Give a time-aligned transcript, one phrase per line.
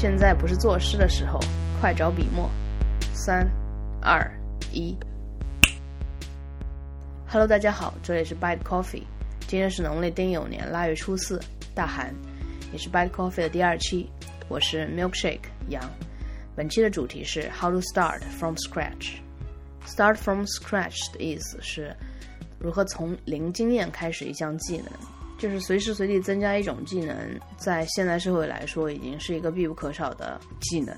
[0.00, 1.38] 现在不是作诗的时候，
[1.78, 2.48] 快找笔墨。
[3.12, 3.46] 三、
[4.00, 4.18] 二、
[4.72, 4.96] 一。
[7.28, 9.02] Hello，大家好，这里是 Bite Coffee。
[9.46, 11.38] 今天是农历丁酉年腊月初四，
[11.74, 12.14] 大寒，
[12.72, 14.10] 也是 Bite Coffee 的第二期。
[14.48, 15.82] 我是 Milkshake 杨。
[16.56, 19.16] 本期的主题是 How to start from scratch。
[19.86, 21.94] Start from scratch 的意思是
[22.58, 24.86] 如何从零经验开始一项技能。
[25.40, 27.16] 就是随时随地增加一种技能，
[27.56, 30.94] 在现代社会来说，已经是一个必不可少的技能。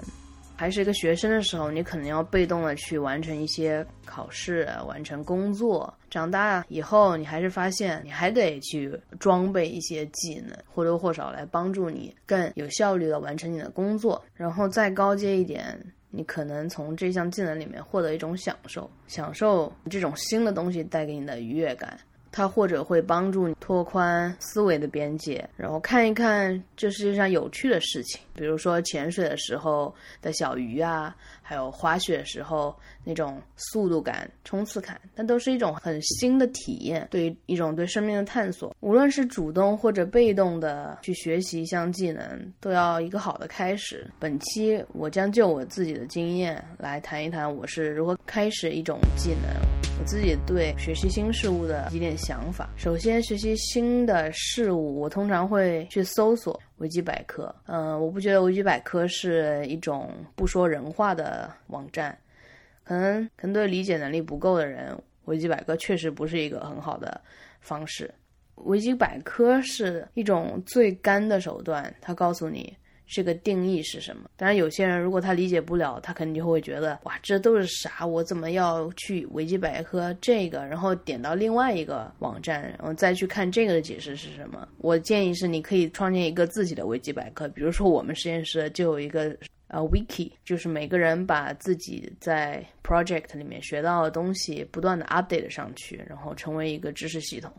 [0.56, 5.92] 还是一个学生的时候，你可能要被动的去完成一些考试，完成工作。
[6.10, 14.20] 长大以后，你还是发现你还得去装备一些技能，或多或少来帮助你更有效率的完成你的工作。
[14.34, 15.80] 然后再高阶一点，
[16.10, 21.96] 你可能从这项技能里面获得一种享受，享受这种新的东西带给你的愉悦感。
[22.32, 32.74] 它或者会帮助你拓宽思维的边界，然后看一看这世界上有趣的事情，比如说潜水的时候的小鱼啊，还有滑雪时候
[33.04, 38.74] 那种速度感、冲刺感，那都是一种很新的体验，对于一种对生命的探索。
[38.80, 44.10] 无论是主动或者被动的去学习一项技能，都要一个好的开始。
[44.18, 49.81] 本期我将就我自己的经验来谈一谈我是如何开始一种技能。
[50.02, 52.68] 我自己对学习新事物的几点想法。
[52.76, 57.54] 首先，学习新的事物，我通常会去搜索维基百科。
[57.66, 62.18] 嗯，我不觉得维基百科是一种不说人话的网站。
[62.82, 64.92] 可能可能对理解能力不够的人，
[65.26, 67.20] 维基百科确实不是一个很好的
[67.60, 68.12] 方式。
[68.56, 72.76] 维基百科是一种最干的手段，它告诉你。
[73.12, 74.30] 这个定义是什么？
[74.38, 78.06] 当然，有些人如果他理解不了，他肯定就会觉得哇，这都是啥？
[78.06, 84.66] 我怎么要去维基百科这个，然后点到另外一个网站，然后再去看这个的解释是什么？
[84.78, 87.46] 我建议是，你可以创建一个自己的维基百科。
[87.50, 97.52] 比如说，我们实验室就有一个呃 wiki，就是每个人把自己在 project 里面学到的东西不断的 update 上去，然后成为一个知识系统。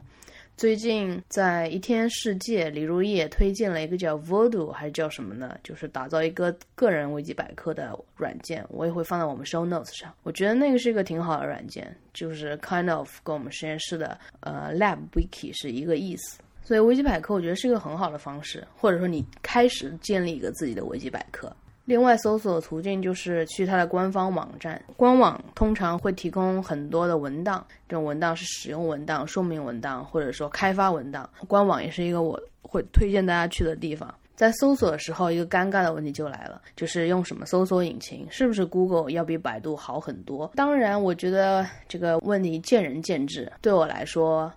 [0.56, 5.58] 最近在一天世界，李如意也推荐了一个叫 Voodoo 还是叫什么呢？
[5.64, 10.14] 就是打造一个个人维基百科的软件，我也会放在我们 Show Notes 上。
[10.22, 16.40] 我觉得那个是一个挺好的软件，就是 kind of 跟我们实验室的呃 Lab Wiki 是一个意思。
[16.64, 21.54] 所以维基百科我觉得是一个很好的方式，或者说你开始建立一个自己的维基百科。
[21.86, 24.82] 另外，搜索途径就是去它的官方网站。
[24.96, 31.30] 官网通常会提供很多的文档，这种文档是使用文档、说明文档，或者说开发文档。
[31.46, 34.14] 官网也是一个我会推荐大家去的地方。
[34.36, 38.26] 在搜索的时候，一个尴尬的问题就来了，就是用什么搜索引擎？
[38.32, 40.50] 是不是 Google 要比百度好很多？
[40.56, 43.52] 当然，我觉得这个问题见仁见智。
[43.62, 44.52] 对我来说，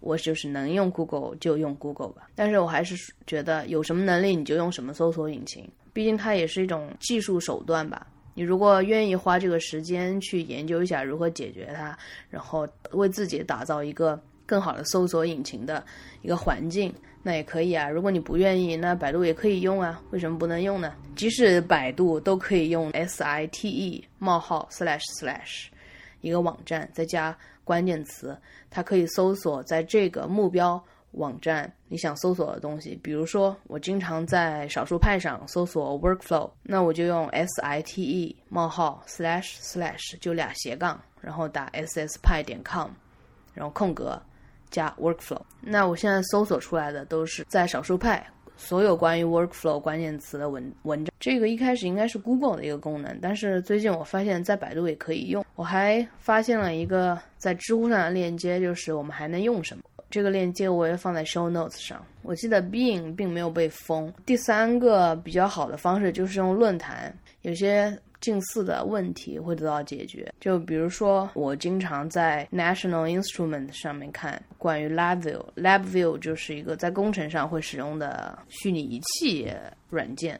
[0.00, 2.28] 我就是能用 Google 就用 Google 吧。
[2.34, 2.94] 但是我还是
[3.26, 5.66] 觉得，有什么能力你就用什么搜索引擎。
[5.92, 8.06] 毕竟它也是一种技术手段吧。
[8.34, 11.96] 你如果愿意花这个时间去研究一下如何解决它，
[12.30, 15.84] 然后为自己打造一个更好的搜索引擎的
[16.22, 16.90] 一个环境，
[17.22, 17.90] 那也可以啊。
[17.90, 20.00] 如果你不愿意，那百度也可以用啊。
[20.10, 20.94] 为什么不能用呢？
[21.14, 25.66] 即使百度都可以用 site 冒号 slash slash
[26.22, 28.34] 一个网站，再加关键词，
[28.70, 30.82] 它可以搜索在这个目标。
[31.12, 42.90] 网站你想搜索的东西，比如说我经常在少数派上搜索 workflow，那我就用 site 冒号 slash slash 就俩斜杠，然后打 ss 派点 com，
[43.54, 44.20] 然后空格
[44.70, 45.40] 加 workflow。
[45.60, 51.12] 那我现在搜索出来的都是在少数派所有关于 workflow 关键词的文文章。
[51.20, 55.44] 这个一开始应该是 Google 的一个功能，但是最近我发现，在百度也可以用。
[55.56, 59.82] 我还发现了一个在知乎上的链接，就是我们还能用什么。
[60.12, 62.04] 这个链接我也放在 show notes 上。
[62.20, 64.12] 我记得 Bing 并没有被封。
[64.26, 70.30] 第三个比较好的方式就是用论坛，有些近似的问题会得到解决。
[70.38, 75.42] 就比如说，我经常在 National Instrument 上面看关于 LabVIEW。
[75.56, 79.50] LabVIEW 就是一个在工程上会使用的虚拟仪器
[79.88, 80.38] 软件，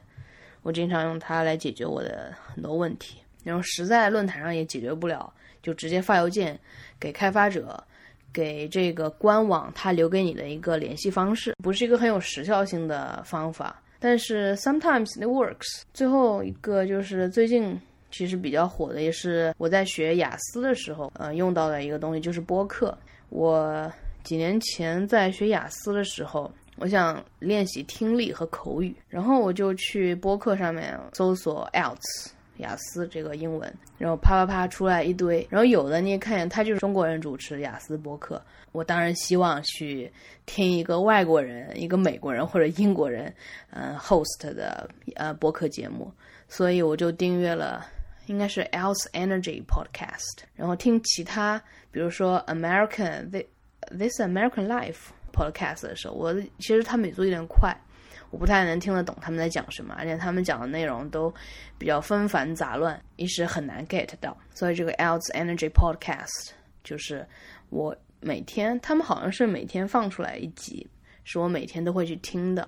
[0.62, 3.16] 我经常用它来解决我的很多问题。
[3.42, 5.32] 然后实在论坛上也解决不了，
[5.62, 6.60] 就直接发邮件
[7.00, 7.82] 给开发者。
[8.32, 15.82] 给这个官网，他留给你的一个联系方式，不是一个很有时效性的方法，但是 sometimes it works。
[15.93, 17.79] 最后一个就是最近
[18.11, 22.96] 其实比较火的，也是我在学雅思的时候，呃，用到的一个东西，就是播客。
[23.29, 23.90] 我
[24.23, 32.31] 几年前在学雅思的时候，我想练习听力和口语，然后我就去播客上面搜索 else。
[32.62, 38.43] 雅思这个英文，然后啪啪啪出来一堆，然后有的你也看见他就是中国人主持雅思播客，
[38.73, 40.11] 我当然希望去
[40.47, 43.32] 听一个外国人、一个美国人或者英国人，
[43.70, 46.11] 嗯，host 的呃播客节目，
[46.49, 47.87] 所以我就订阅了，
[48.26, 53.44] 应该是 Else Energy Podcast，然后听其他，比如说 American This
[53.91, 57.76] This American Life Podcast 的时候，我其实他们语速有点快。
[58.32, 61.32] 我不太能听得懂他们在讲什么，而且他们讲的内容都
[61.76, 64.34] 比较纷繁杂乱，一时很难 get 到。
[64.55, 66.52] 所以这个 Else Energy Podcast
[66.82, 67.29] 就是
[67.69, 70.88] 我每天，他们好像是每天放出来一集，
[71.25, 72.67] 是我每天都会去听的。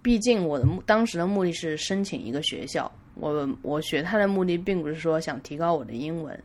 [0.00, 6.42] 毕竟我的目当时的目的是申请一个学校，我我学它的目的并不是说想提高我的英文。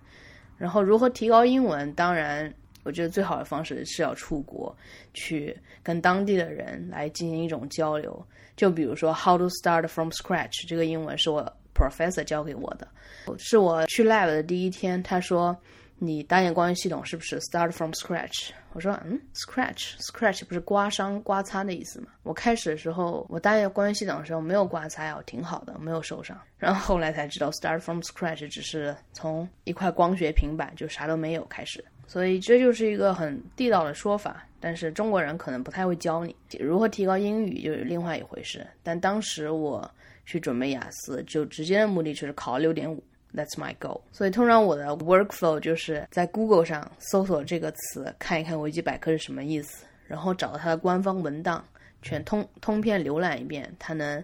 [0.58, 2.54] 然后如何提高英文，当然。
[2.86, 4.74] 我觉得最好的方式是要出国，
[5.14, 5.54] 去
[5.84, 8.26] 跟当地的人来进行一种交流。
[8.56, 12.88] 就比如说，How to start from scratch 这个英文是我 professor 教给我的，
[13.38, 15.58] 是我去 lab 的第一天，他说。
[15.98, 18.50] 你打眼光学系统是不是 start from scratch？
[18.74, 22.08] 我说，嗯，scratch，scratch 不是刮伤、刮擦的意思吗？
[22.24, 26.38] 我开始的时候，我搭建光学系统的时候没有刮擦呀，挺好的，没有受伤。
[26.58, 31.81] 然后后来才知道，start from scratch 只是从一块光学平板就啥都没有开始。
[32.07, 38.66] 所以这就是一个很地道的说法，但是中国人可能不太会教你如何提高英语，就是另外一回事。
[38.84, 39.90] 但当时我
[40.25, 43.04] 去准备雅思，就直接的目的就是考六点五。
[43.34, 44.00] That's my goal。
[44.13, 51.62] 所以通常我的 workflow 就是在 Google 上搜索这个词，看一看维基百科是什么意思，然后找到它的官方文档，
[52.02, 54.24] 全通通篇浏览一遍，它能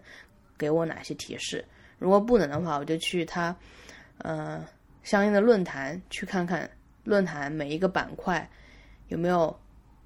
[0.58, 1.66] 给我哪些提示。
[2.00, 3.54] 如果不能的话，我就去它
[4.20, 4.66] 呃
[5.04, 6.70] 相应的论坛去看看
[7.04, 8.50] 论坛每一个板块
[9.08, 9.56] 有没有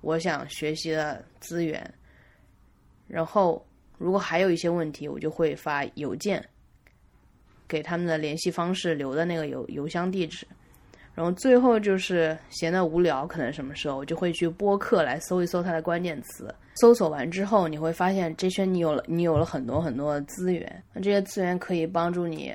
[0.01, 1.93] 我想学习的资源。
[3.07, 3.65] 然后
[3.97, 6.43] 如果还有一些问题，我就会发邮件。
[7.67, 10.45] 给他们的联系方式留的那个邮邮箱地址，
[11.15, 16.53] 然后最后就是闲得无聊，可能什么时候我就会去播客来搜一搜它的关键词。
[16.75, 20.83] 搜索完之后，你会发现这圈你有了，你有了很多很多的资源。
[20.93, 22.53] 那这些资源可以帮助你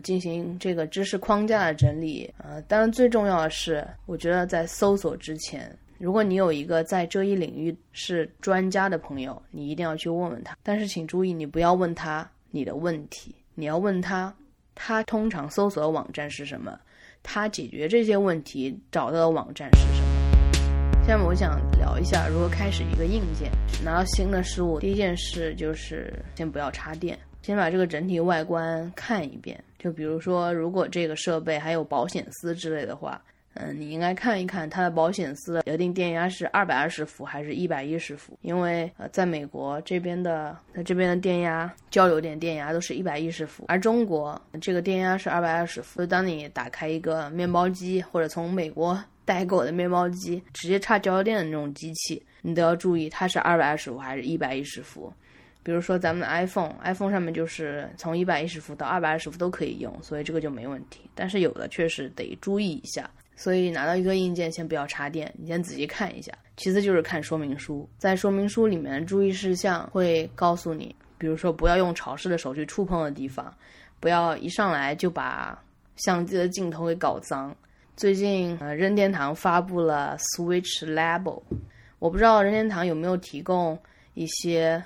[0.00, 2.32] 进行这个知识框架的整理。
[2.38, 10.56] 呃，当然最重要的是，我觉得在搜索之前，如果你有一个在这一领域是专家的朋友，你一定要去问问他。
[10.62, 14.32] 但是请注意，你不要问他你的问题，你要问他。
[14.74, 16.78] 他通常搜索的网站是什么？
[17.22, 21.06] 他解决这些问题找到的网站是什么？
[21.06, 23.50] 下面我想聊一下如何开始一个硬件。
[23.84, 29.62] 拿到新的事物，第一件事就是先不要插电，先把这个整体外观看一遍。
[29.82, 33.20] 就比如说，如果这个设备还有保险丝之类的话。
[33.54, 46.00] 嗯，你应该看一看它的保险丝的额定电压是二百二十伏还是一百一十伏，因为呃，在美国这边的，它这边的电压交流电电压都是一百一十伏，而中国这个电压是二百二十伏。
[46.00, 55.12] 就当你打开一个面包机或者从美国代购的面包机，直接插交流电的那种机器，你都要注意它是二百二十伏还是一百一十伏。
[55.62, 61.02] 比如说咱们的 iPhone，iPhone 上面就是从一百一十伏到二百二十伏都可以用，所以这个就没问题。
[61.14, 63.08] 但是有的确实得注意一下。
[63.34, 66.30] 所以拿到一个硬件，先不要插电，你先仔细看一下。
[66.56, 73.52] 其次就是看说明书，在说明书里面注意事项会告诉你，比如说不要用潮湿的手去触碰的地方，
[73.98, 75.60] 不要一上来就把
[75.96, 77.56] 相机的镜头给搞脏。
[77.96, 81.42] 最近呃，任天堂发布了 Switch Label，
[81.98, 83.76] 我不知道任天堂有没有提供
[84.14, 84.80] 一些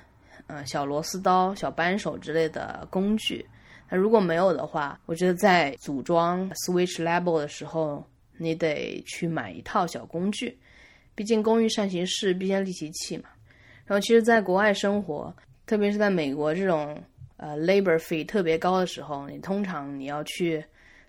[0.47, 3.45] 呃小螺丝刀、小扳手之类的工具。
[3.89, 8.05] 那如果没有的话，我觉得在组装 Switch Label 的时候。
[8.39, 10.55] 你得去买一套小工具，
[11.15, 13.23] 毕竟工欲善其事，必先利其器嘛。
[13.83, 15.35] 然后，其实，在国外生活，
[15.65, 16.95] 特别是在美国这种
[17.37, 20.63] 呃 labor fee 特别高的时候，你通常你要去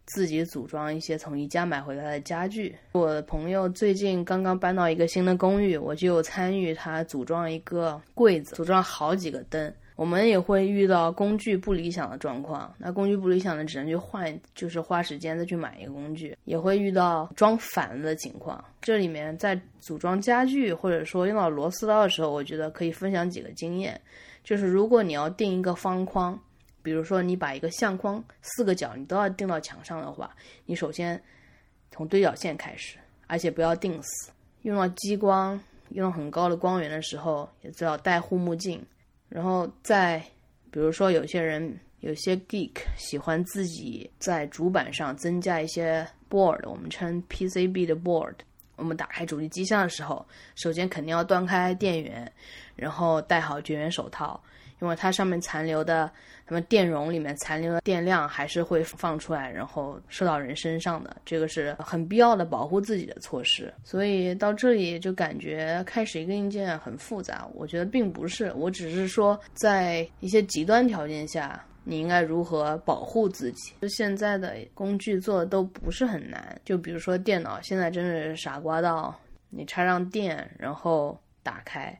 [0.08, 2.74] 自己组装一些从宜家买回来的家具。
[2.92, 9.72] 我的朋友最近刚刚搬到一个新的公寓，我就参与他组装一个柜子，组装好几个灯。
[9.96, 16.36] 我们也会遇到工具不理想的状况，那工具不理想的只能去换，就是花时间再去买一个工具。
[16.44, 18.64] 也会遇到装反了的情况。
[18.80, 24.00] 这里面在组装家具或者说用到螺丝刀的时候，我觉得可以分享几个经验。
[24.44, 26.38] 就是如果你要定一个方框，
[26.82, 30.35] 比如说你把一个相框四个角你都要定到墙上的话，
[30.66, 31.20] 你首先
[31.90, 34.30] 从对角线开始，而且不要定死。
[34.62, 35.58] 用到激光、
[35.90, 38.85] 用很高的光源的时候，也最好戴护目镜。
[39.28, 40.18] 然后再，
[40.70, 48.35] 比如说有些人有些 geek 喜欢自己在主板上增加一些 board，我们称 PCB 的 board。
[48.76, 52.30] 我们打开主机机箱的时候，首先肯定要断开电源，
[52.76, 54.40] 然后戴好绝缘手套，
[54.80, 56.11] 因为它上面残留的
[56.47, 63.73] 什么电容里面残留的电量还是会放出来，然后射到人身上的，这个是很必要的保护自己的措施。
[63.85, 71.62] 所以到这里就感觉开始一个硬件很复杂，我觉得并不是，我只是说在一些极端条件下。
[71.90, 73.73] 你应该如何保护自己？
[73.80, 79.18] 就现在的工具做的都不是很难，就比如说电脑，现在真的是傻瓜到
[79.49, 81.99] 你插上电，然后打开，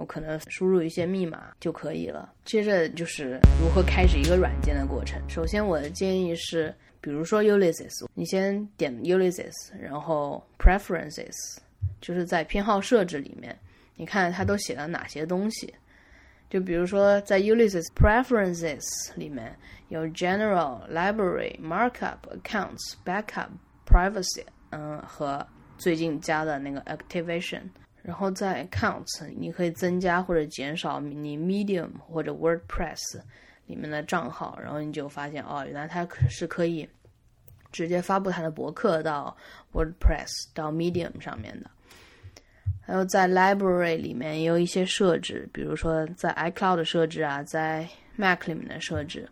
[0.00, 2.32] 我可能输入一些密码就可以了。
[2.46, 5.20] 接着就是如何开始一个软件的过程。
[5.28, 11.58] 首先，我的建议是，比如说 Ulysses，你先点 Ulysses，然后 Preferences，
[12.00, 13.54] 就是在偏好设置里面，
[13.94, 15.74] 你看它都写了哪些东西。
[16.48, 18.80] 就比如说，在 Ulysses Preferences
[19.16, 19.54] 里面
[19.88, 23.50] 有 General、Library、Markup、Accounts、Backup、
[23.86, 27.64] Privacy，嗯，和最近加的那个 Activation。
[28.10, 33.20] 然后在 Count，你可以增加或者减少你 Medium 或者 WordPress
[33.66, 34.58] 里面的账号。
[34.60, 36.88] 然后你就发现，哦，原来它是可以
[37.70, 39.36] 直接发布它的博客到
[39.72, 41.70] WordPress 到 Medium 上面的。
[42.80, 49.30] 还有在 library 里面也有一些设置，比如说在 iCloud 的设置啊，在 Mac 里面的设置。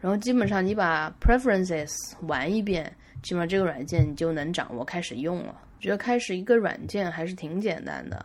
[0.00, 1.92] 然后基本上你把 preferences
[2.22, 2.90] 玩一遍，
[3.22, 5.54] 基本上这个软件你就能掌握，开始用了。
[5.82, 8.24] 觉得开始一个软件还是挺简单的，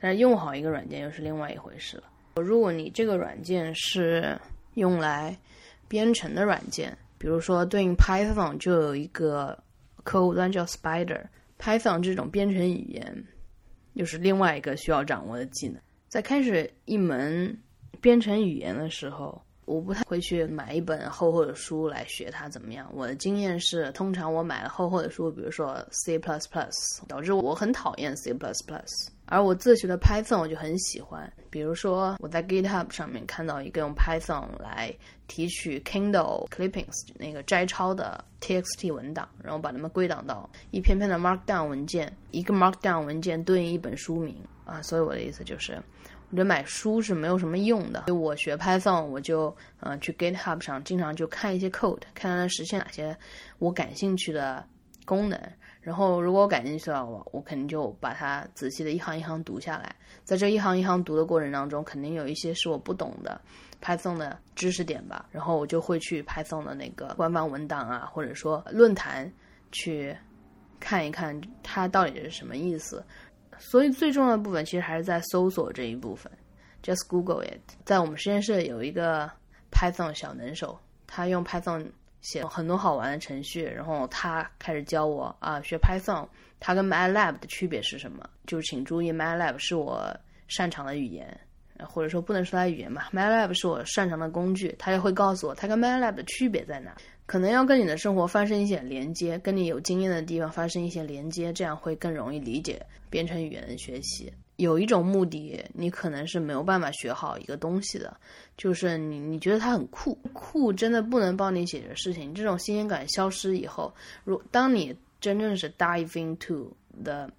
[0.00, 2.04] 但是用好一个软件又是另外一回事了。
[2.36, 4.36] 如果你这个软件是
[4.72, 5.36] 用来
[5.86, 9.62] 编程的软件，比如说对应 Python 就有一个
[10.02, 11.22] 客户端叫 Spider。
[11.58, 13.24] Python 这种编程语言
[13.92, 15.78] 又是另外一个需要掌握的技能。
[16.08, 17.54] 在开始一门
[18.00, 22.90] 编程语言的时候，我不太会去买一本厚厚的书来学它怎么样。
[22.94, 26.18] 我的经验是，通常我买了厚厚的书，比如说 C++，
[27.06, 28.34] 导致我很讨厌 C++。
[29.30, 34.90] 而我自学的 Python 我就很喜欢，比如说我在 GitHub 上面看到一个用 Python 来
[35.26, 44.34] 提取 Kindle clippings 那个摘抄的 TXT 文档，然后把它们归档到一篇篇的 Markdown 文件，一个 Markdown 文件对应一本书名
[44.64, 44.80] 啊。
[44.80, 45.78] 所以我的意思就是，
[46.30, 48.12] 我觉得买书是没有什么用的。
[48.14, 53.16] 我学 Python 我就嗯去 GitHub 上经常就看一些 code，看它实现哪些
[53.58, 54.64] 我感兴趣的
[55.04, 55.40] 功能。
[55.80, 59.94] 然后，如果我感兴趣了，我我肯定就把它仔细的一行一行读下来。
[60.22, 63.40] 在这一行一行读的过程当中，肯定有一些是我不懂的
[63.82, 65.26] Python 的知识点吧。
[65.32, 69.32] 然后我就会去 Python 的那个官方文档啊，或者说论坛
[69.72, 70.14] 去
[70.78, 73.02] 看一看它到底是什么意思。
[73.58, 76.30] 所以最重要的部分其实还是在搜索这一部分。
[76.82, 77.60] Just Google it。
[77.84, 79.30] 在我们实验室有一个
[79.70, 81.90] Python 小能手，他用 Python。
[82.20, 86.26] 写很多好玩的程序，然后他开始教我啊学 Python，
[86.58, 88.28] 它跟 MATLAB 的区别是什么？
[88.44, 90.12] 就是请注意，MATLAB 是我
[90.48, 91.40] 擅长的语言，
[91.78, 94.74] 或者说不能说它语言吧，MATLAB 是我擅长的工具。
[94.80, 96.92] 他也会告诉我它跟 MATLAB 的区别在哪，
[97.28, 102.80] 可能要跟你的生活发生一些连接，跟你有经验的地方发生一些连接，这样会更容易理解
[103.10, 104.32] 编程语言的学习。
[104.56, 108.16] 有一种目的，你可能是没有办法学好一个东西的，
[108.56, 112.32] 就是你你觉得它很酷，酷真的不能帮你解决事情。
[112.32, 113.94] 这种新鲜感消失以后，
[114.24, 117.30] 如当你真正是 diving to the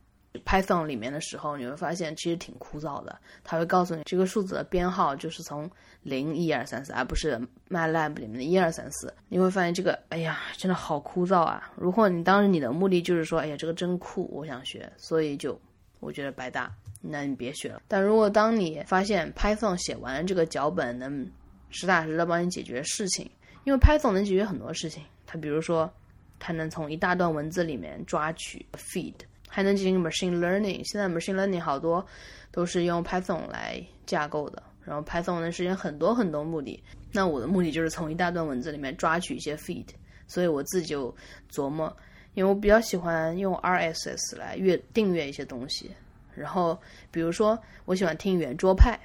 [0.45, 3.19] Python 里面的时候，你会发现其实挺枯燥的。
[3.43, 5.69] 它会告诉你这个数字的编号就是从
[6.03, 9.13] 零一二三四，而不是 MATLAB 里面的一二三四。
[9.27, 11.71] 你会发现这个，哎呀，真的好枯燥啊！
[11.75, 15.59] 如果你当时你的目的就是说，哎呀，这个真酷，我想学，所以就
[15.99, 16.71] 我觉得白搭。
[17.01, 17.81] 那你别学了。
[17.87, 21.25] 但如果当你发现 Python 写完这个脚本能
[21.69, 23.29] 实打实的帮你解决事情，
[23.63, 25.01] 因为 Python 能解决很多事情。
[25.25, 25.91] 它比如说，
[26.39, 29.13] 它能从一大段文字里面抓取 feed，
[29.49, 30.81] 还能进行 machine learning。
[30.85, 32.05] 现在 machine learning 好多
[32.51, 34.63] 都是用 Python 来架构的。
[34.85, 36.81] 然后 Python 能实现很多很多目的。
[37.11, 39.85] 那我的目的就是从一大段文字里面抓取一些 feed。
[40.27, 41.13] 所以我自己就
[41.51, 41.95] 琢磨，
[42.35, 45.91] 因为我比较喜欢用 RSS 来阅订阅一些东西。
[46.35, 46.79] 然后，
[47.11, 48.97] 比如说，我喜欢听圆桌派，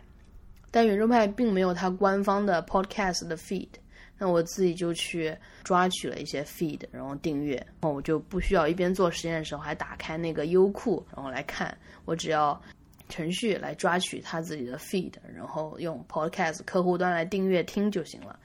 [0.71, 3.69] 但圆桌派并没有它官方的 podcast 的 feed，
[4.19, 12.61] 那我自己就去抓取了一些 feed，然后订阅，然后我就不需要一边做实验的时候还打开那个优酷，然后来看，我只要
[13.09, 18.39] 程序来抓取它自己的 feed，然后用 podcast 客户端来订阅听就行了。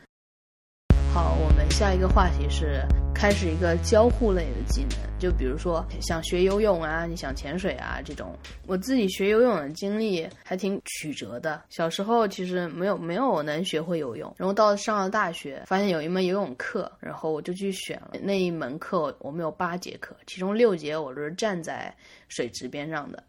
[1.13, 2.81] 好，我们下一个话题是
[3.15, 8.35] 开始一个交互类的技能，就比如说想学游泳啊，你想潜水啊这种。
[8.67, 11.61] 我自己学游泳的经历还挺曲折的。
[11.69, 19.15] 小时候其实没有没有能学会游泳，然后到上了大学，发现有一门游泳课，然后我就去选了那一门课。
[19.19, 21.95] 我们有八节课，其中六节我都是站在
[22.27, 23.23] 水池边上的。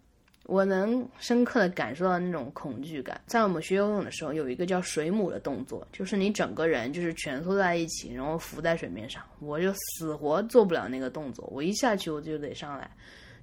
[0.50, 3.20] 我能深刻的感受到那种恐惧感。
[3.24, 9.22] 在我们学游泳的时候，有一个叫水母的动作，就是你整个人就是蜷缩在一起，然后浮在水面上。
[9.38, 12.90] 我就死活做不了那个动作，我一下去我就得上来，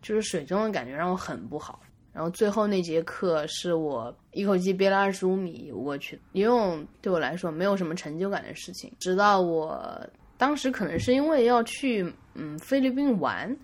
[0.01, 1.81] 就是水中的感觉让我很不好。
[2.11, 6.21] 然后最后那节课是我一口气憋了二十五米游过去的。
[6.33, 10.05] 游泳对我来说没有什么成就感的事情，直到我
[10.37, 13.55] 当时可能是因为要去嗯菲律宾玩。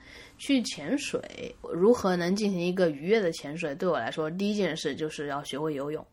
[0.46, 3.74] 去潜水，如何能进行一个愉悦的潜水？
[3.74, 6.06] 对我来说，第一件事就是要学会游泳。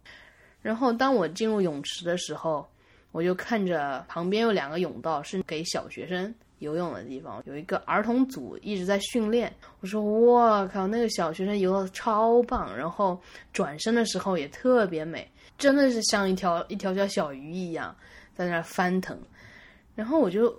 [0.63, 2.65] 然后，当我进入泳池的时候，
[3.11, 9.53] 我就看着旁边有两个泳道是给小学生游泳的地方，有一个儿童组一直在训练。
[9.81, 13.21] 我说：“我靠，那个小学生游的超棒！”然后
[13.53, 17.93] 转身的时候也特别美，真的是像一条一条条小鱼一样
[18.37, 19.21] 在那翻腾。
[19.97, 20.57] 然后我就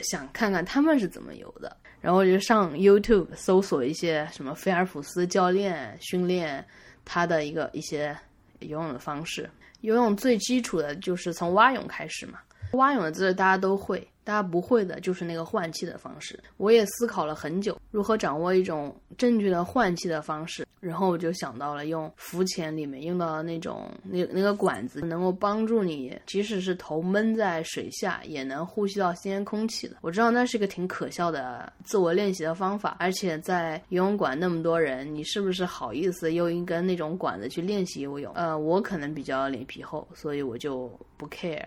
[0.00, 1.74] 想看看他们是怎么游的。
[2.06, 6.64] 然后我就上 YouTube 搜索一些什么菲尔普斯教练训练
[7.04, 8.16] 他的一个一些
[8.60, 9.50] 游泳的方式。
[9.80, 12.38] 游泳最基础的就是从蛙泳开始嘛，
[12.72, 14.06] 蛙泳的姿势大家都会。
[14.24, 20.66] 大家不会的就是那个换气的方式，我也思考了很久，如何掌握一种正确的换气的方式。
[20.80, 29.98] 然后我就想到了用浮潜里面用到的那种那那个管子，能够帮助你即使是头闷在水下，也能呼吸到新鲜空气的。
[30.00, 38.32] 我知道那是一个挺可笑的自我练习的方法，而且在游泳馆那么多人，你是不是好意思用一根那种管子去练习游泳？
[38.34, 41.64] 呃，我可能比较脸皮厚，所以我就不 care。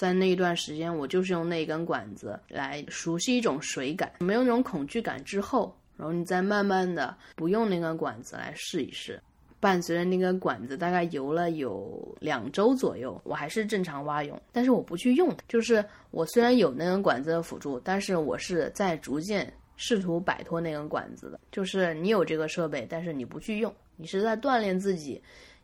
[0.00, 9.20] 在那一段时间，我就是用那根管子来熟悉一种水感，没有那种恐惧感之后，然后你再慢慢的不用那根管子来试一试。
[9.60, 21.38] 伴随着那根管子，大概游了有两周左右，我还是正常蛙泳，但是我不去用它就是我虽然有那根管子的辅助，但是我是在逐渐试图摆脱那根管子的。
[21.52, 25.20] 就是你有这个设备，但是你不去用，你是在锻炼自己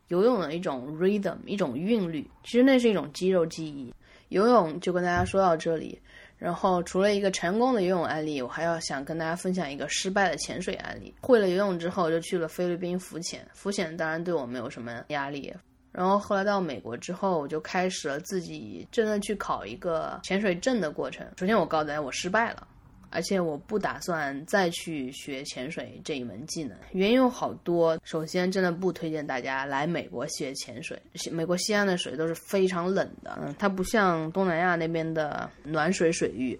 [0.09, 2.29] 游泳的一种 rhythm，一种韵律。
[2.43, 3.91] 其实那是一种肌肉记忆。
[4.29, 5.99] 游泳就跟大家说到这里，
[6.37, 11.13] 然后除了一个成功的游泳案例，我还要想跟大家分享一个失败的潜水案例。
[11.21, 15.53] 会了游泳之后，就去了菲律宾浮潜，浮潜当然对我没有什么压力。
[15.91, 21.25] 然后后来到美国之后，我就开始了自己真的去考一个潜水证的过程。
[21.37, 22.67] 首先我告诉大家，我失败了。
[23.09, 27.97] 而且我不打算再去学潜水这一门技能，原因有好多。
[28.03, 31.01] 首先，真的不推荐大家来美国学潜水。
[31.31, 36.59] 美国西岸的水都是非常冷的，它不像东南亚那边的暖水水域。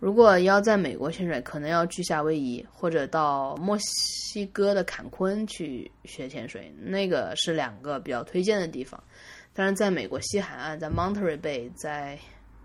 [0.00, 9.02] 如果要在美国潜水，可能要去夏威夷或者到墨西哥的坎昆去学潜水，那个是两个比较推荐的地方。
[9.52, 12.16] 当然，在美国西海岸，在 Monterey Bay，在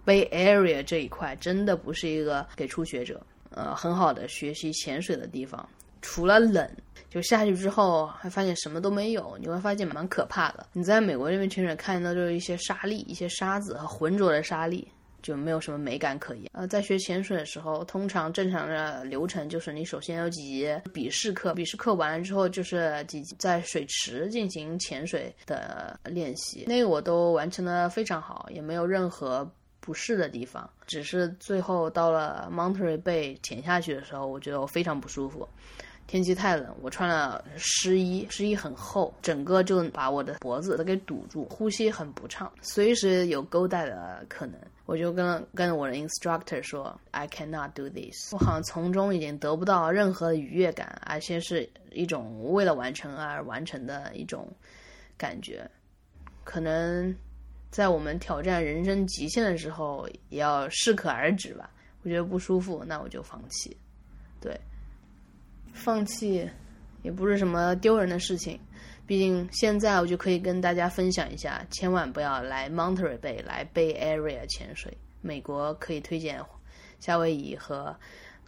[0.05, 5.67] Bay Area 这一块真的不是一个给初学者，呃，很好的学习潜水的地方。
[6.01, 6.69] 除了冷，
[7.09, 10.67] 就下去之后还发现什么都没有，你会发现蛮可怕的。
[10.73, 14.85] 你在美国这边潜水看到就是一些沙粒、一些沙子和浑浊的沙粒，
[15.21, 16.49] 就没有什么美感可言。
[16.51, 29.49] 呃，在学潜水的时候，通常正常的流程就是你首先有几节笔试课，笔试课完了之后就是几在水池进行潜水的练习，那个我都完成的非常好，也没有任何。
[29.83, 35.45] 不适的地方，只是最后到了 Monterey Bay 潜下去的时候，我觉得我非常不舒服。
[36.07, 44.57] 天气太冷，我穿了湿衣，湿衣很厚，整个就把我的脖子都给堵住，呼吸很不畅，随时有勾带的可能。
[44.85, 48.33] 我就跟跟我的 instructor 说，I cannot do this。
[48.33, 54.47] 我好像从中已经得不到任何愉悦感，而且是一种为了完成而完成的一种
[55.17, 55.69] 感觉，
[56.45, 57.13] 可能。
[57.73, 61.67] 在我们挑战人生极限的时候，也要适可而止吧。
[62.03, 63.75] 我觉得不舒服，那我就放弃。
[64.39, 64.55] 对，
[65.73, 66.47] 放弃
[67.01, 68.59] 也不是什么丢人的事情。
[69.07, 74.95] 毕竟现在我就可以跟大家分享一下，千万不要来 Monterey Bay 来 Bay Area 潜水。
[75.21, 76.39] 美国可以推荐
[76.99, 77.95] 夏威夷和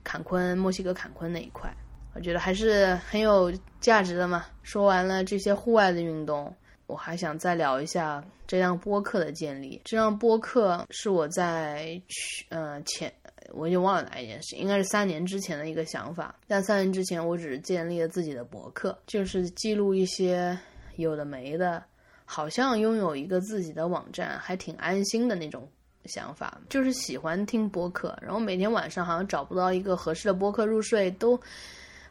[0.04, 1.76] 坎昆、墨西哥坎昆那一块，
[2.14, 4.46] 我觉得还是很有价值的嘛。
[4.62, 6.56] 说完了这些户外的运动。
[6.88, 9.82] 我还想再聊一下这档播客的建立。
[9.84, 13.12] 这档播客是我在去呃前
[13.54, 16.36] 我已经忘了哪一件事，应该是三年之前的一个想法。
[16.48, 20.58] 但三年之前，我只是建立了自己的博客，就是记录一些
[20.96, 21.84] 有的没的，
[22.26, 25.68] 好像拥有一个自己的网站还挺安心的那种
[26.06, 26.60] 想法。
[26.70, 31.40] 就是喜欢听播客，然后每天晚上好像找不到一个合适的播客入睡，都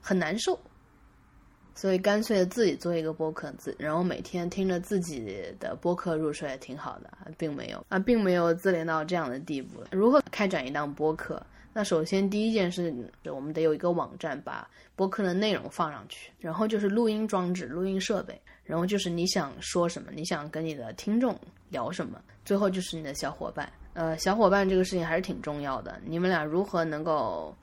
[0.01, 0.59] 很难受。
[1.75, 9.83] 所以干脆自己做一个播客，自然后每天听着自己的播客入睡也，挺好的，并没有啊，并没有自恋到这样的地步。
[9.91, 21.37] 如何开展一档播客，那首先第一件事，我们得有一个网站，把播客的内容放上去，然后就是录音装置、录音设备，然后就是你想说什么，你想跟你的听众
[21.71, 23.69] 聊什么，最后就是你的小伙伴。
[23.95, 27.55] 呃，小伙伴这个事情还是挺重要的，你们俩如何能够，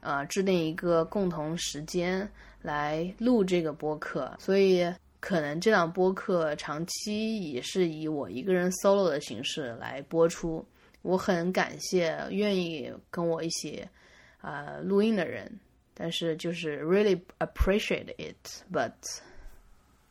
[0.00, 2.26] 呃，制定一个共同时间
[2.62, 4.34] 来录这个播客？
[4.38, 4.86] 所以
[5.20, 10.64] 可能这档播客长期也是以我一个人 solo 的形式来播出。
[11.02, 13.84] 我很感谢愿意跟我一起，
[14.40, 15.50] 呃，录音的人，
[15.94, 18.92] 但是就是 really appreciate it，but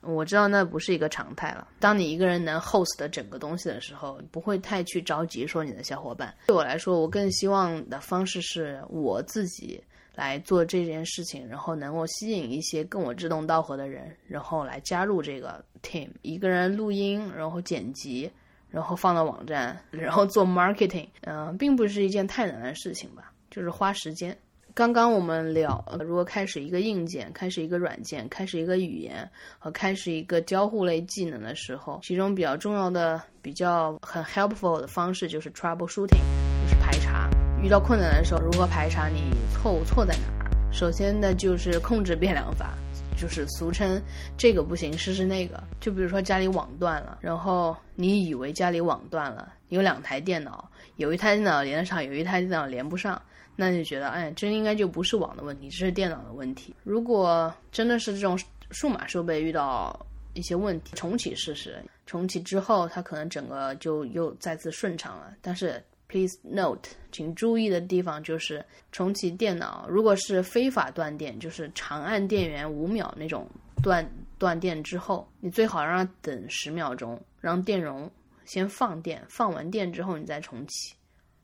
[0.02, 1.68] 我知道那不是一个常态了。
[1.80, 6.36] 当你一个人能 host 的整个东西的时候，不会太去着急说你的小伙伴。
[6.48, 9.82] 对我来说，我更希望的方式是我自己
[10.16, 16.10] 来做这件事情，然后能够吸引一些跟我志同道合的人，然后来加入这个 team。
[16.22, 18.32] 一个人录音，然后剪辑。
[18.70, 24.34] 然后放到网站，然后做 marketing，嗯，并不是一件太难的事情吧，就是花时间。
[24.74, 36.22] 刚刚我们聊，如果开始一个硬件，开始一个软件，开始一个语言和开始一个交互类技能的时候，其中比较重要的、比较很 helpful 的方式就是 troubleshooting，
[36.64, 37.30] 就是排查。
[37.62, 40.72] 遇到困难的时候，如何排查你错误错在哪儿？
[40.72, 42.78] 首先呢，就是控制变量法。
[43.18, 44.00] 就是俗称
[44.38, 45.64] 这个不行，试试那个。
[45.80, 53.20] 就比如说家里网断了，然后你以为家里网断了，有两台电脑，有一台电脑连得上，有一台电脑连不上，
[53.56, 56.76] 那你觉得，哎，这应该就不是网的问题，这是电脑的问题。
[56.84, 60.00] 如果真的是这种数码设备遇到
[60.36, 65.34] 一些问题，重启试试，重启之后它可能整个就又再次顺畅了。
[65.42, 65.84] 但是。
[66.12, 73.48] Please note，请注意的地方就是重启电脑，如果是非法断电，就是长按电源五秒那种
[73.82, 74.06] 断
[74.38, 78.12] 断电之后，你最好让它等十秒钟，让电容
[78.44, 80.94] 先放电，放完电之后你再重启，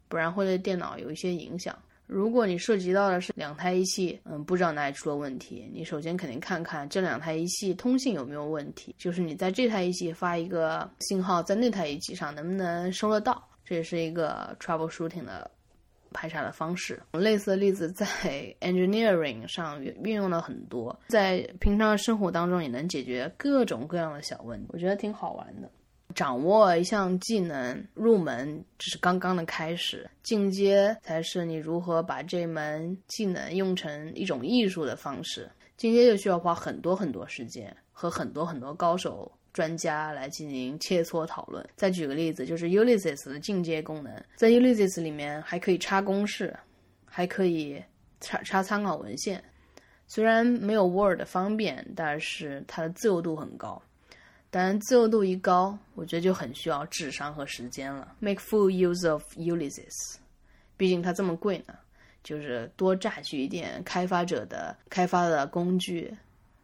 [0.09, 1.73] 不然会对电脑有一些影响。
[2.05, 13.41] 如果你涉及到的是两台仪器，嗯，不知道哪里出了问题，你首先肯定看看这两台仪器通信有没有问题，就是你在这台仪器发一个信号，在那台仪器上能不能收得到。
[13.67, 15.51] 这也是一个 troubleshooting 的
[16.13, 17.01] 排查的方式。
[17.11, 18.05] 类似的例子在
[18.61, 25.69] engineering 上运用了很多，在平常生活当中也能解决各种各样的小问题，我觉得挺好玩的。
[26.15, 35.51] 掌握一项技能入门只是刚刚的开始，进阶才是你如何把这门技能用成一种艺术的方式。
[35.75, 39.31] 进阶就需要花很多很多时间和很多很多高手。
[39.57, 41.67] 专家来进行切磋讨论。
[41.75, 46.55] 再举个例子，就是 Ulysses 的进阶功能，在 Ulysses 里面还可以插公式，
[47.03, 47.81] 还可以
[48.21, 49.43] 插插参考文献。
[50.05, 53.81] 虽然没有 Word 方便，但是它的自由度很高。
[54.51, 58.13] 当然自由度一高，我觉得就很需要智商和时间了。
[58.19, 60.17] Make full use of Ulysses，
[60.77, 61.73] 毕竟它这么贵呢，
[62.23, 66.15] 就是多榨取一点开发者的开发的工具。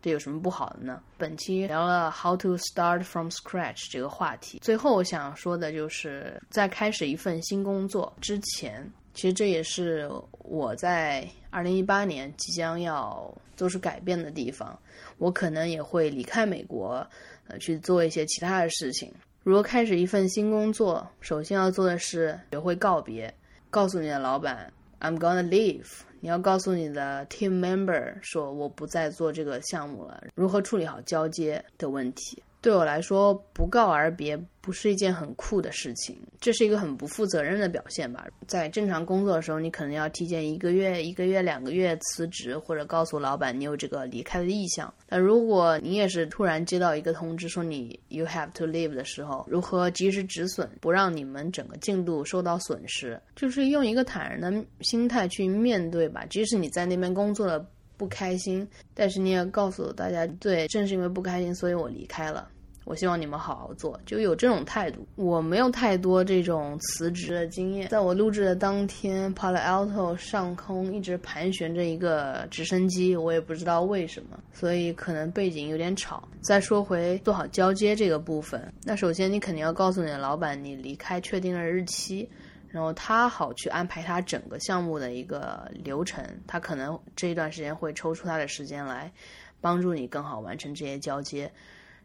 [0.04, 1.02] 这有什么不好的呢？
[1.18, 4.60] 本期聊了 How to start from scratch 这个话题。
[4.62, 14.78] 最后我想说的就是，在开始一份新工作之前，其实这也是我在2018年即将要做出改变的地方。
[15.20, 17.08] 我可能也会离开美国，
[17.48, 19.10] 呃，去做一些其他的事情。
[19.44, 23.34] 如果开始一份新工作，首先要做的是学会告别，
[23.70, 24.70] 告诉你的老板
[25.04, 25.86] ，I'm gonna leave。
[26.20, 32.42] 你要告诉你的 team member 说我不再做这个项目了，如何处理好交接的问题。
[32.64, 38.26] 对我来说，不告而别不是一件很酷的事情，这是一个很不负责任的表现吧。
[38.48, 44.92] 在正常工作的时候，你可能要提前一个月、一个月、两个月辞职，或者告诉老板你有这个离开的意向。
[45.10, 56.26] 但如果你也是突然接到一个通知说你 you have to leave 的时候，如何及时止损，不让你们整个进度受到损失，就是用一个坦然的心态去面对吧。
[56.30, 57.68] 即使你在那边工作了
[58.04, 62.50] 不开心，但是你也告诉大家，对，正是因为不开心，所以我离开了。
[62.84, 65.08] 我希望你们好好做，就有这种态度。
[65.16, 67.88] 我没有太多这种辞职的经验。
[67.88, 76.28] 在我录制的当天，Palo Alto 上空一直盘旋着一个直升机，我也不知道为什么，所以可能背景有点吵。
[76.42, 82.30] 再说回做好交接这个部分，那首先你肯定要告诉你的老板你离开确定的日期，
[82.74, 86.26] 然后他好去安排他整个项目的一个流程。
[86.48, 89.14] 他可能这一段时间会抽出他的时间来
[89.62, 91.52] 帮助你更好完成这些交接。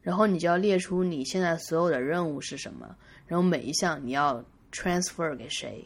[0.02, 2.94] 然后你就要列出你现在所有的任务是什么，
[3.26, 5.82] 然后每一项你要 transfer 给谁，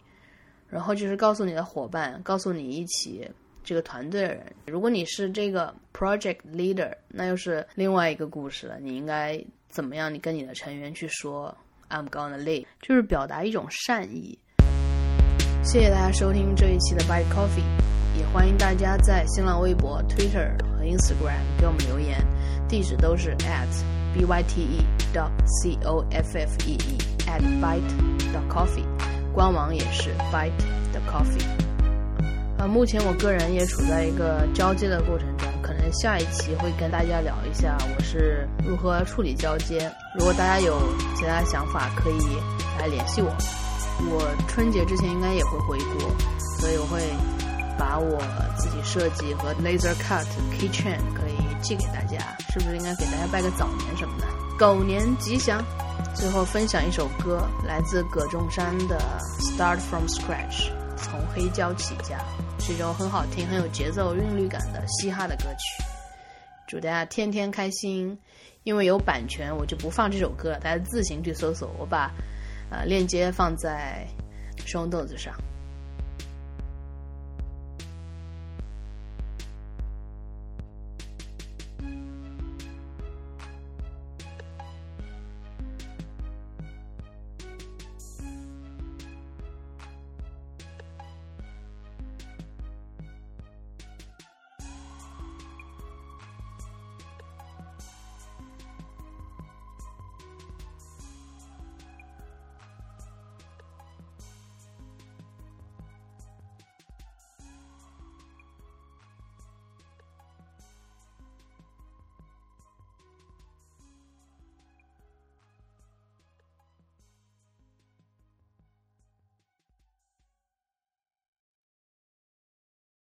[0.68, 3.30] 然后就是告诉你的伙伴，告诉你一起
[3.62, 4.52] 这个团队的人。
[4.66, 8.80] 如果你是这个 project leader，那又是另外一个故事了。
[8.80, 10.12] 你应该怎么样？
[10.12, 11.56] 你跟你的成员去说
[11.88, 14.36] ，I'm gonna leave，就是表达一种善意。
[15.62, 17.62] 谢谢大家收听这一期的 Bite Coffee，
[18.18, 22.18] 也欢迎大家在新浪微博、Twitter 和 Instagram 给我们留言，
[22.68, 23.68] 地址都是 at
[24.26, 24.82] byte
[25.14, 26.98] dot c o f f e e
[27.28, 27.80] at bite
[28.34, 28.84] dot coffee，
[29.32, 30.50] 官网也是 bite
[30.90, 31.46] the coffee。
[32.58, 39.90] 呃，目前我个人也处在一个交接的过程中，可能下一期会跟大家聊一下我是如何处理交接。
[40.18, 40.76] 如果大家有
[41.16, 42.18] 其他想法，可以
[42.80, 43.32] 来联系我。
[44.10, 46.10] 我春节之前应该也会回国，
[46.58, 47.00] 所以我会
[47.78, 48.18] 把我
[48.56, 50.26] 自己设计和 laser cut
[50.58, 52.18] keychain 可以寄给大家，
[52.50, 54.26] 是不是应该给大家拜个早年什么的？
[54.58, 55.62] 狗年吉祥！
[56.14, 59.00] 最后分享一首歌，来自葛仲山的
[59.42, 62.18] 《Start from Scratch》，从黑胶起家，
[62.58, 65.82] 是一首很好听、很有节奏、韵律感的嘻哈的歌曲。
[66.66, 68.18] 祝大家天天开心！
[68.64, 71.70] 因为有版权，我就不放这首歌了，大家自行去搜索。
[71.78, 72.10] 我把。
[72.72, 74.06] 呃，链接放在
[74.64, 75.34] 双豆子上。